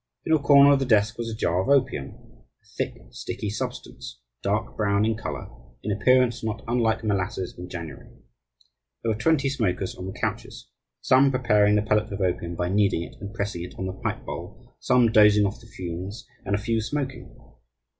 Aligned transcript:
In 0.25 0.33
a 0.33 0.39
corner 0.39 0.71
of 0.71 0.79
the 0.79 0.85
desk 0.85 1.19
was 1.19 1.29
a 1.29 1.35
jar 1.35 1.61
of 1.61 1.69
opium, 1.69 2.15
a 2.15 2.67
thick, 2.75 2.95
sticky 3.11 3.51
substance, 3.51 4.19
dark 4.41 4.75
brown 4.75 5.05
in 5.05 5.15
colour, 5.15 5.47
in 5.83 5.91
appearance 5.91 6.43
not 6.43 6.63
unlike 6.67 7.03
molasses 7.03 7.53
in 7.55 7.69
January. 7.69 8.09
There 9.03 9.11
were 9.13 9.19
twenty 9.19 9.47
smokers 9.47 9.93
on 9.93 10.07
the 10.07 10.19
couches, 10.19 10.71
some 11.01 11.29
preparing 11.29 11.75
the 11.75 11.83
pellet 11.83 12.11
of 12.11 12.19
opium 12.19 12.55
by 12.55 12.67
kneading 12.69 13.03
it 13.03 13.17
and 13.21 13.31
pressing 13.31 13.61
it 13.63 13.75
on 13.77 13.85
the 13.85 13.93
pipe 13.93 14.25
bowl, 14.25 14.73
some 14.79 15.11
dozing 15.11 15.45
off 15.45 15.59
the 15.61 15.67
fumes, 15.67 16.27
and 16.45 16.55
a 16.55 16.57
few 16.57 16.81
smoking. 16.81 17.35